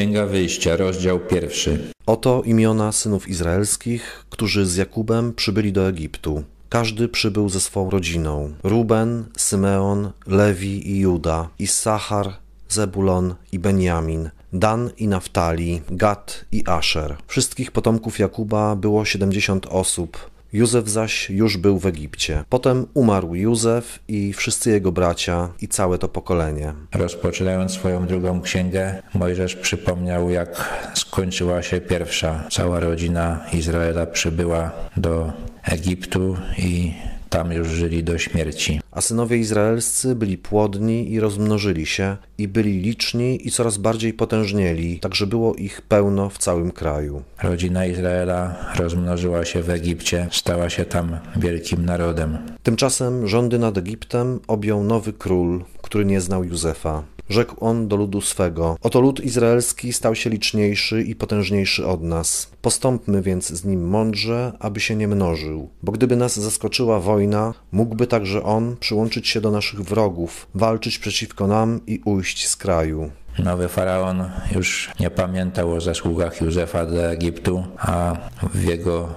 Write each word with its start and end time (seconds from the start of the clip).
Księga 0.00 0.26
Wyjścia, 0.26 0.76
rozdział 0.76 1.20
pierwszy. 1.20 1.92
Oto 2.06 2.42
imiona 2.44 2.92
synów 2.92 3.28
izraelskich, 3.28 4.24
którzy 4.30 4.66
z 4.66 4.76
Jakubem 4.76 5.34
przybyli 5.34 5.72
do 5.72 5.88
Egiptu. 5.88 6.42
Każdy 6.68 7.08
przybył 7.08 7.48
ze 7.48 7.60
swą 7.60 7.90
rodziną. 7.90 8.52
Ruben, 8.62 9.24
Symeon, 9.36 10.10
Lewi 10.26 10.90
i 10.90 10.98
Juda, 10.98 11.48
Issachar, 11.58 12.36
Zebulon 12.68 13.34
i 13.52 13.58
Benjamin, 13.58 14.30
Dan 14.52 14.90
i 14.98 15.08
Naftali, 15.08 15.82
Gad 15.90 16.44
i 16.52 16.62
Asher. 16.66 17.16
Wszystkich 17.26 17.72
potomków 17.72 18.18
Jakuba 18.18 18.76
było 18.76 19.04
siedemdziesiąt 19.04 19.66
osób, 19.66 20.29
Józef 20.52 20.88
zaś 20.88 21.30
już 21.30 21.56
był 21.56 21.78
w 21.78 21.86
Egipcie. 21.86 22.44
Potem 22.48 22.86
umarł 22.94 23.34
Józef 23.34 23.98
i 24.08 24.32
wszyscy 24.32 24.70
jego 24.70 24.92
bracia 24.92 25.48
i 25.60 25.68
całe 25.68 25.98
to 25.98 26.08
pokolenie. 26.08 26.72
Rozpoczynając 26.94 27.72
swoją 27.72 28.06
drugą 28.06 28.40
księgę, 28.40 29.02
Mojżesz 29.14 29.56
przypomniał, 29.56 30.30
jak 30.30 30.80
skończyła 30.94 31.62
się 31.62 31.80
pierwsza. 31.80 32.44
Cała 32.50 32.80
rodzina 32.80 33.46
Izraela 33.52 34.06
przybyła 34.06 34.70
do 34.96 35.32
Egiptu 35.64 36.36
i 36.58 36.92
tam 37.30 37.52
już 37.52 37.68
żyli 37.68 38.04
do 38.04 38.18
śmierci. 38.18 38.80
A 38.90 39.00
synowie 39.00 39.36
izraelscy 39.36 40.14
byli 40.14 40.38
płodni 40.38 41.12
i 41.12 41.20
rozmnożyli 41.20 41.86
się, 41.86 42.16
i 42.38 42.48
byli 42.48 42.80
liczni 42.80 43.46
i 43.46 43.50
coraz 43.50 43.78
bardziej 43.78 44.12
potężnieli, 44.12 45.00
tak 45.00 45.14
że 45.14 45.26
było 45.26 45.54
ich 45.54 45.82
pełno 45.82 46.28
w 46.28 46.38
całym 46.38 46.70
kraju. 46.70 47.22
Rodzina 47.42 47.86
Izraela 47.86 48.54
rozmnożyła 48.76 49.44
się 49.44 49.62
w 49.62 49.70
Egipcie, 49.70 50.28
stała 50.30 50.70
się 50.70 50.84
tam 50.84 51.18
wielkim 51.36 51.84
narodem. 51.84 52.38
Tymczasem 52.62 53.28
rządy 53.28 53.58
nad 53.58 53.78
Egiptem 53.78 54.40
objął 54.46 54.84
nowy 54.84 55.12
król, 55.12 55.64
który 55.82 56.04
nie 56.04 56.20
znał 56.20 56.44
Józefa. 56.44 57.02
Rzekł 57.30 57.64
on 57.64 57.88
do 57.88 57.96
ludu 57.96 58.20
swego: 58.20 58.76
Oto 58.82 59.00
lud 59.00 59.20
izraelski 59.20 59.92
stał 59.92 60.14
się 60.14 60.30
liczniejszy 60.30 61.02
i 61.02 61.14
potężniejszy 61.14 61.86
od 61.86 62.02
nas. 62.02 62.50
Postąpmy 62.62 63.22
więc 63.22 63.48
z 63.48 63.64
nim 63.64 63.88
mądrze, 63.88 64.52
aby 64.58 64.80
się 64.80 64.96
nie 64.96 65.08
mnożył. 65.08 65.68
Bo 65.82 65.92
gdyby 65.92 66.16
nas 66.16 66.38
zaskoczyła 66.38 67.00
wojna, 67.00 67.54
mógłby 67.72 68.06
także 68.06 68.42
on 68.42 68.76
przyłączyć 68.80 69.28
się 69.28 69.40
do 69.40 69.50
naszych 69.50 69.80
wrogów, 69.80 70.46
walczyć 70.54 70.98
przeciwko 70.98 71.46
nam 71.46 71.80
i 71.86 72.00
ujść 72.04 72.48
z 72.48 72.56
kraju. 72.56 73.10
Nowy 73.38 73.68
faraon 73.68 74.30
już 74.54 74.90
nie 75.00 75.10
pamiętał 75.10 75.72
o 75.72 75.80
zasługach 75.80 76.40
Józefa 76.40 76.86
do 76.86 77.10
Egiptu, 77.10 77.64
a 77.78 78.16
w 78.54 78.64
jego 78.64 79.08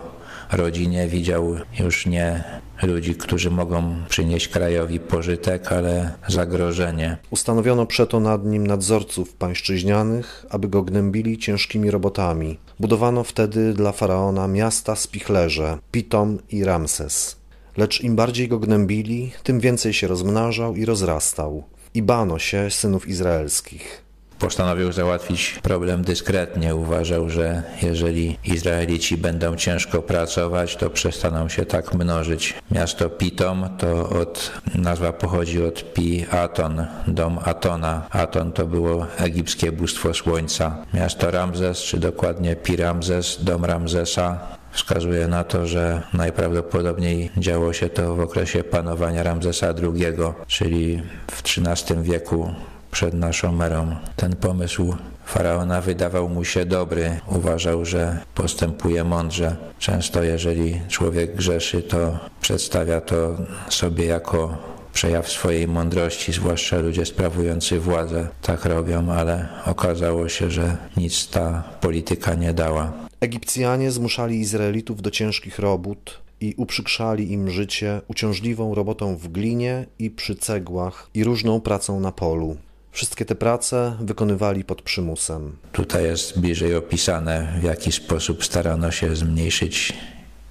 rodzinie 0.51 1.07
widział 1.07 1.55
już 1.79 2.05
nie 2.05 2.43
ludzi, 2.87 3.15
którzy 3.15 3.51
mogą 3.51 3.95
przynieść 4.09 4.47
krajowi 4.47 4.99
pożytek, 4.99 5.71
ale 5.71 6.11
zagrożenie. 6.27 7.17
Ustanowiono 7.29 7.85
przeto 7.85 8.19
nad 8.19 8.45
nim 8.45 8.67
nadzorców 8.67 9.33
pańszczyźnianych, 9.33 10.45
aby 10.49 10.67
go 10.67 10.83
gnębili 10.83 11.37
ciężkimi 11.37 11.91
robotami. 11.91 12.59
Budowano 12.79 13.23
wtedy 13.23 13.73
dla 13.73 13.91
faraona 13.91 14.47
miasta 14.47 14.95
spichlerze, 14.95 15.77
Pitom 15.91 16.39
i 16.49 16.63
Ramses. 16.63 17.43
Lecz 17.77 18.01
im 18.01 18.15
bardziej 18.15 18.47
go 18.47 18.59
gnębili, 18.59 19.31
tym 19.43 19.59
więcej 19.59 19.93
się 19.93 20.07
rozmnażał 20.07 20.75
i 20.75 20.85
rozrastał. 20.85 21.63
I 21.93 22.01
bano 22.01 22.39
się 22.39 22.71
synów 22.71 23.07
izraelskich. 23.07 24.03
Postanowił 24.39 24.91
załatwić 24.91 25.59
problem 25.61 26.03
dyskretnie. 26.03 26.75
Uważał, 26.75 27.29
że 27.29 27.63
jeżeli 27.81 28.37
Izraelici 28.43 29.17
będą 29.17 29.55
ciężko 29.55 30.01
pracować, 30.01 30.75
to 30.75 30.89
przestaną 30.89 31.49
się 31.49 31.65
tak 31.65 31.93
mnożyć. 31.93 32.53
Miasto 32.71 33.09
Pitom 33.09 33.69
to 33.77 34.09
od, 34.09 34.51
nazwa 34.75 35.13
pochodzi 35.13 35.63
od 35.63 35.93
Pi 35.93 36.25
Aton, 36.31 36.85
dom 37.07 37.39
Atona. 37.45 38.07
Aton 38.09 38.51
to 38.51 38.65
było 38.65 39.07
egipskie 39.17 39.71
bóstwo 39.71 40.13
słońca. 40.13 40.77
Miasto 40.93 41.31
Ramzes, 41.31 41.77
czy 41.77 41.99
dokładnie 41.99 42.55
Pi 42.55 42.75
Ramzes, 42.75 43.43
dom 43.43 43.65
Ramzesa, 43.65 44.39
wskazuje 44.73 45.27
na 45.27 45.43
to, 45.43 45.67
że 45.67 46.01
najprawdopodobniej 46.13 47.31
działo 47.37 47.73
się 47.73 47.89
to 47.89 48.15
w 48.15 48.19
okresie 48.19 48.63
panowania 48.63 49.23
Ramzesa 49.23 49.67
II, 49.67 50.05
czyli 50.47 51.01
w 51.31 51.41
XIII 51.41 52.03
wieku 52.03 52.53
przed 52.93 53.13
naszą 53.13 53.61
erą. 53.61 53.95
Ten 54.15 54.35
pomysł 54.35 54.95
faraona 55.25 55.81
wydawał 55.81 56.29
mu 56.29 56.43
się 56.45 56.65
dobry. 56.65 57.19
Uważał, 57.27 57.85
że 57.85 58.19
postępuje 58.35 59.03
mądrze. 59.03 59.55
Często, 59.79 60.23
jeżeli 60.23 60.81
człowiek 60.89 61.35
grzeszy, 61.35 61.81
to 61.81 62.19
przedstawia 62.41 63.01
to 63.01 63.37
sobie 63.69 64.05
jako 64.05 64.57
przejaw 64.93 65.29
swojej 65.29 65.67
mądrości, 65.67 66.33
zwłaszcza 66.33 66.77
ludzie 66.77 67.05
sprawujący 67.05 67.79
władzę 67.79 68.27
tak 68.41 68.65
robią, 68.65 69.11
ale 69.11 69.47
okazało 69.65 70.29
się, 70.29 70.51
że 70.51 70.77
nic 70.97 71.29
ta 71.29 71.63
polityka 71.81 72.33
nie 72.33 72.53
dała. 72.53 72.93
Egipcjanie 73.19 73.91
zmuszali 73.91 74.39
Izraelitów 74.39 75.01
do 75.01 75.11
ciężkich 75.11 75.59
robót 75.59 76.21
i 76.41 76.53
uprzykrzali 76.57 77.31
im 77.31 77.49
życie 77.49 78.01
uciążliwą 78.07 78.75
robotą 78.75 79.15
w 79.15 79.27
glinie 79.27 79.85
i 79.99 80.11
przy 80.11 80.35
cegłach 80.35 81.09
i 81.13 81.23
różną 81.23 81.61
pracą 81.61 81.99
na 81.99 82.11
polu. 82.11 82.57
Wszystkie 82.93 83.25
te 83.25 83.35
prace 83.35 83.97
wykonywali 84.01 84.63
pod 84.63 84.81
przymusem. 84.81 85.55
Tutaj 85.71 86.03
jest 86.03 86.39
bliżej 86.39 86.75
opisane, 86.75 87.57
w 87.61 87.63
jaki 87.63 87.91
sposób 87.91 88.45
starano 88.45 88.91
się 88.91 89.15
zmniejszyć 89.15 89.93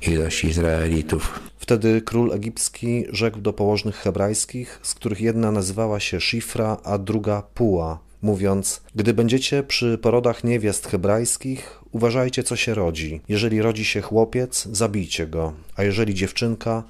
ilość 0.02 0.44
Izraelitów. 0.44 1.40
Wtedy 1.58 2.02
król 2.02 2.32
egipski 2.32 3.04
rzekł 3.12 3.40
do 3.40 3.52
położnych 3.52 3.96
hebrajskich, 3.96 4.80
z 4.82 4.94
których 4.94 5.20
jedna 5.20 5.52
nazywała 5.52 6.00
się 6.00 6.20
Shifra, 6.20 6.76
a 6.84 6.98
druga 6.98 7.42
Puła, 7.54 7.98
mówiąc: 8.22 8.82
Gdy 8.94 9.14
będziecie 9.14 9.62
przy 9.62 9.98
porodach 9.98 10.44
niewiast 10.44 10.86
hebrajskich, 10.86 11.80
uważajcie, 11.92 12.42
co 12.42 12.56
się 12.56 12.74
rodzi. 12.74 13.20
Jeżeli 13.28 13.62
rodzi 13.62 13.84
się 13.84 14.00
chłopiec, 14.00 14.68
zabijcie 14.72 15.26
go, 15.26 15.52
a 15.76 15.82
jeżeli 15.82 16.14
dziewczynka, 16.14 16.82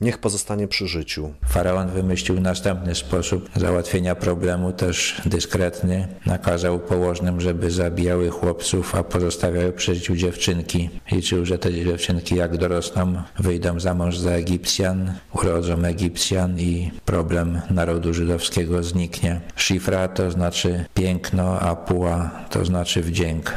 niech 0.00 0.18
pozostanie 0.18 0.68
przy 0.68 0.88
życiu. 0.88 1.32
Faraon 1.48 1.88
wymyślił 1.88 2.40
następny 2.40 2.94
sposób 2.94 3.50
załatwienia 3.56 4.14
problemu, 4.14 4.72
też 4.72 5.22
dyskretny. 5.26 6.08
Nakazał 6.26 6.78
położnym, 6.78 7.40
żeby 7.40 7.70
zabijały 7.70 8.30
chłopców, 8.30 8.94
a 8.94 9.02
pozostawiały 9.02 9.72
przy 9.72 9.94
życiu 9.94 10.16
dziewczynki. 10.16 10.90
Liczył, 11.12 11.46
że 11.46 11.58
te 11.58 11.72
dziewczynki 11.72 12.36
jak 12.36 12.56
dorosną, 12.56 13.22
wyjdą 13.38 13.80
za 13.80 13.94
mąż 13.94 14.18
za 14.18 14.30
Egipcjan, 14.30 15.12
urodzą 15.32 15.84
Egipcjan 15.84 16.58
i 16.58 16.90
problem 17.04 17.60
narodu 17.70 18.14
żydowskiego 18.14 18.82
zniknie. 18.82 19.40
Szifra 19.56 20.08
to 20.08 20.30
znaczy 20.30 20.84
piękno, 20.94 21.60
a 21.60 21.76
puła 21.76 22.30
to 22.50 22.64
znaczy 22.64 23.02
wdzięk. 23.02 23.52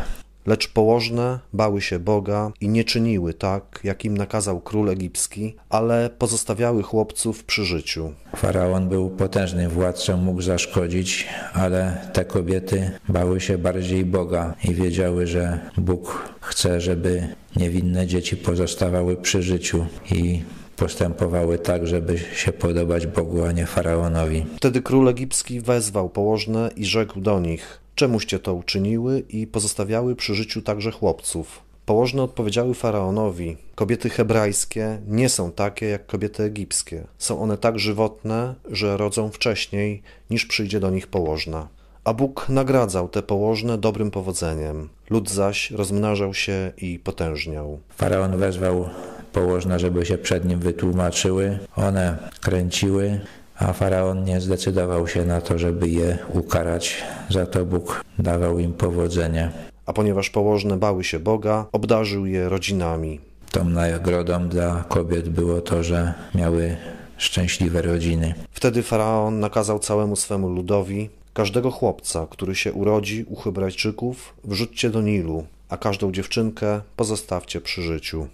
Lecz 0.47 0.67
położne 0.67 1.39
bały 1.53 1.81
się 1.81 1.99
Boga 1.99 2.51
i 2.61 2.69
nie 2.69 2.83
czyniły 2.83 3.33
tak, 3.33 3.79
jak 3.83 4.05
im 4.05 4.17
nakazał 4.17 4.61
król 4.61 4.89
egipski, 4.89 5.55
ale 5.69 6.09
pozostawiały 6.17 6.83
chłopców 6.83 7.43
przy 7.43 7.65
życiu. 7.65 8.13
Faraon 8.35 8.89
był 8.89 9.09
potężnym 9.09 9.69
władcą, 9.69 10.17
mógł 10.17 10.41
zaszkodzić, 10.41 11.27
ale 11.53 11.97
te 12.13 12.25
kobiety 12.25 12.91
bały 13.09 13.41
się 13.41 13.57
bardziej 13.57 14.05
Boga 14.05 14.53
i 14.63 14.73
wiedziały, 14.73 15.27
że 15.27 15.59
Bóg 15.77 16.29
chce, 16.41 16.81
żeby 16.81 17.27
niewinne 17.55 18.07
dzieci 18.07 18.37
pozostawały 18.37 19.15
przy 19.15 19.43
życiu 19.43 19.85
i 20.11 20.41
postępowały 20.75 21.57
tak, 21.57 21.87
żeby 21.87 22.17
się 22.17 22.51
podobać 22.51 23.07
Bogu, 23.07 23.43
a 23.43 23.51
nie 23.51 23.65
faraonowi. 23.65 24.45
Wtedy 24.57 24.81
król 24.81 25.07
egipski 25.09 25.61
wezwał 25.61 26.09
położne 26.09 26.69
i 26.75 26.85
rzekł 26.85 27.21
do 27.21 27.39
nich: 27.39 27.86
Czemuście 27.97 28.39
to 28.39 28.53
uczyniły 28.53 29.19
i 29.19 29.47
pozostawiały 29.47 30.15
przy 30.15 30.35
życiu 30.35 30.61
także 30.61 30.91
chłopców? 30.91 31.61
Położne 31.85 32.23
odpowiedziały 32.23 32.73
faraonowi: 32.73 33.57
Kobiety 33.75 34.09
hebrajskie 34.09 34.97
nie 35.07 35.29
są 35.29 35.51
takie 35.51 35.85
jak 35.85 36.05
kobiety 36.05 36.43
egipskie. 36.43 37.03
Są 37.17 37.41
one 37.41 37.57
tak 37.57 37.79
żywotne, 37.79 38.55
że 38.71 38.97
rodzą 38.97 39.29
wcześniej, 39.29 40.01
niż 40.29 40.45
przyjdzie 40.45 40.79
do 40.79 40.89
nich 40.89 41.07
położna. 41.07 41.67
A 42.03 42.13
Bóg 42.13 42.49
nagradzał 42.49 43.09
te 43.09 43.21
położne 43.21 43.77
dobrym 43.77 44.11
powodzeniem. 44.11 44.89
Lud 45.09 45.29
zaś 45.29 45.71
rozmnażał 45.71 46.33
się 46.33 46.71
i 46.77 46.99
potężniał. 46.99 47.79
Faraon 47.89 48.37
wezwał 48.37 48.89
położne, 49.33 49.79
żeby 49.79 50.05
się 50.05 50.17
przed 50.17 50.45
nim 50.45 50.59
wytłumaczyły. 50.59 51.59
One 51.75 52.17
kręciły, 52.41 53.19
a 53.59 53.73
faraon 53.73 54.23
nie 54.23 54.41
zdecydował 54.41 55.07
się 55.07 55.25
na 55.25 55.41
to, 55.41 55.59
żeby 55.59 55.89
je 55.89 56.17
ukarać. 56.33 57.03
Za 57.29 57.45
to 57.45 57.65
Bóg 57.65 58.03
dawał 58.19 58.59
im 58.59 58.73
powodzenie. 58.73 59.51
A 59.85 59.93
ponieważ 59.93 60.29
położne 60.29 60.77
bały 60.77 61.03
się 61.03 61.19
Boga, 61.19 61.65
obdarzył 61.71 62.25
je 62.25 62.49
rodzinami. 62.49 63.19
Tą 63.51 63.65
nagrodą 63.65 64.47
dla 64.47 64.83
kobiet 64.89 65.29
było 65.29 65.61
to, 65.61 65.83
że 65.83 66.13
miały 66.35 66.77
szczęśliwe 67.17 67.81
rodziny. 67.81 68.33
Wtedy 68.51 68.83
faraon 68.83 69.39
nakazał 69.39 69.79
całemu 69.79 70.15
swemu 70.15 70.49
ludowi: 70.49 71.09
Każdego 71.33 71.71
chłopca, 71.71 72.27
który 72.29 72.55
się 72.55 72.73
urodzi 72.73 73.25
u 73.29 73.35
Hebrajczyków, 73.35 74.33
wrzućcie 74.43 74.89
do 74.89 75.01
Nilu, 75.01 75.45
a 75.69 75.77
każdą 75.77 76.11
dziewczynkę 76.11 76.81
pozostawcie 76.95 77.61
przy 77.61 77.81
życiu. 77.81 78.27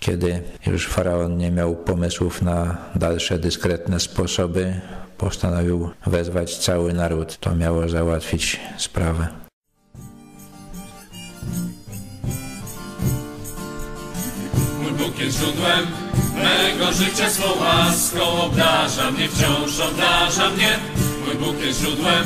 Kiedy 0.00 0.42
już 0.66 0.86
faraon 0.86 1.36
nie 1.36 1.50
miał 1.50 1.76
pomysłów 1.76 2.42
na 2.42 2.76
dalsze 2.94 3.38
dyskretne 3.38 4.00
sposoby, 4.00 4.80
postanowił 5.18 5.90
wezwać 6.06 6.58
cały 6.58 6.92
naród. 6.92 7.38
To 7.40 7.54
miało 7.54 7.88
załatwić 7.88 8.60
sprawę. 8.78 9.28
Mój 14.82 14.92
Bóg 14.92 15.18
jest 15.18 15.38
źródłem 15.38 15.86
mego 16.34 16.92
życia, 16.92 17.30
swą 17.30 17.60
łaską 17.60 18.22
obdarza 18.22 19.10
mnie, 19.10 19.28
wciąż 19.28 19.80
obdarza 19.80 20.50
mnie. 20.50 20.78
Mój 21.26 21.34
Bóg 21.34 21.64
jest 21.64 21.80
źródłem 21.80 22.24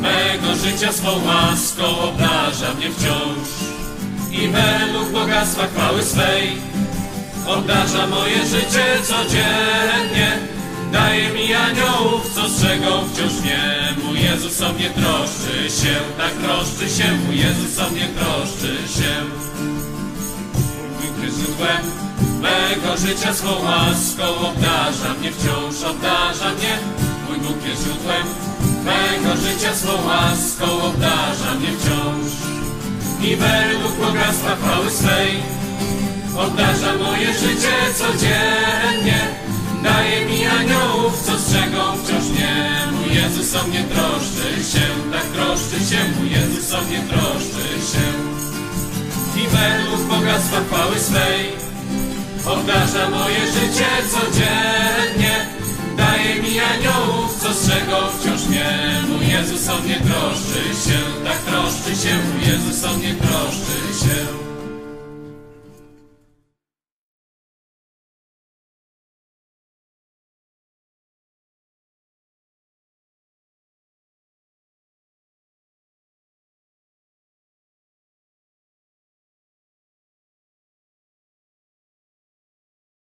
mego 0.00 0.56
życia, 0.56 0.92
swą 0.92 1.10
łaską 1.26 1.98
obdarza 1.98 2.74
mnie 2.74 2.90
wciąż. 2.90 3.48
I 4.32 4.48
według 4.48 5.10
bogactwa 5.12 5.66
chwały 5.66 6.02
swej 6.02 6.69
obdarza 7.46 8.06
moje 8.06 8.46
życie 8.46 8.84
codziennie. 9.02 10.38
Daje 10.92 11.30
mi 11.30 11.54
aniołów, 11.54 12.32
co 12.34 12.48
strzegą 12.48 13.08
wciąż 13.08 13.32
mnie. 13.42 13.94
Mój 14.04 14.20
Jezus 14.20 14.62
o 14.62 14.72
mnie 14.72 14.90
troszczy 14.90 15.70
się, 15.82 15.94
tak 16.18 16.32
troszczy 16.32 16.96
się. 16.96 17.12
Mój 17.26 17.38
Jezus 17.38 17.78
o 17.78 17.90
mnie 17.90 18.08
troszczy 18.08 18.76
się. 18.96 19.12
Mój 21.18 21.30
źródłem 21.30 21.82
mego 22.40 22.96
życia 22.96 23.34
swą 23.34 23.62
łaską 23.62 24.48
obdarza 24.48 25.14
mnie, 25.20 25.32
wciąż 25.32 25.90
obdarza 25.90 26.50
mnie. 26.54 26.78
Mój 27.28 27.38
Bóg 27.38 27.64
jest 27.66 27.84
źródłem 27.84 28.26
mego 28.84 29.36
życia 29.36 29.74
swą 29.74 29.92
łaską 30.06 30.82
obdarza 30.82 31.54
mnie 31.54 31.68
wciąż. 31.78 32.32
I 33.22 33.36
według 33.36 33.96
bogactwa 34.06 34.56
chwały 34.56 34.90
swej 34.90 35.59
obdarza 36.36 36.96
moje 36.96 37.32
życie 37.32 37.74
codziennie. 37.94 39.20
Daje 39.82 40.26
mi 40.26 40.46
aniołów, 40.46 41.22
co 41.22 41.38
strzegą 41.38 41.96
wciąż 41.96 42.24
mnie. 42.24 42.54
Mój 42.92 43.14
Jezus 43.14 43.56
o 43.56 43.66
mnie 43.66 43.84
troszczy 43.84 44.48
się, 44.72 44.86
tak 45.12 45.22
troszczy 45.22 45.78
się. 45.90 45.98
Mój 46.18 46.30
Jezus 46.30 46.74
o 46.74 46.80
mnie 46.82 47.00
troszczy 47.08 47.66
się. 47.90 48.06
I 49.40 49.46
według 49.48 50.08
bogactwa 50.08 50.60
chwały 50.60 50.98
swej 50.98 51.52
obdarza 52.46 53.10
moje 53.10 53.46
życie 53.46 53.86
codziennie. 54.10 55.46
Daje 55.96 56.42
mi 56.42 56.60
aniołów, 56.60 57.36
co 57.42 57.54
strzegą 57.54 57.96
wciąż 58.18 58.46
mnie. 58.48 58.66
Mój 59.08 59.28
Jezus 59.28 59.68
o 59.68 59.78
mnie 59.78 60.00
troszczy 60.00 60.62
się, 60.84 60.98
tak 61.24 61.38
troszczy 61.38 62.02
się. 62.02 62.14
Mój 62.16 62.48
Jezus 62.48 62.84
o 62.84 62.96
mnie 62.96 63.14
troszczy 63.14 64.04
się. 64.04 64.49